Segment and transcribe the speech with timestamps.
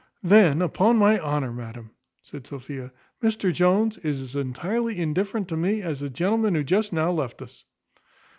[0.23, 1.91] "Then, upon my honour, madam,"
[2.23, 6.91] said Sophia, "Mr Jones is as entirely indifferent to me, as the gentleman who just
[6.91, 7.65] now left us."